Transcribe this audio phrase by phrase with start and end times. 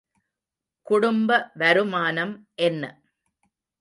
[0.87, 1.29] குடும்ப
[1.55, 2.33] வருமானம்
[2.61, 2.83] என்ன?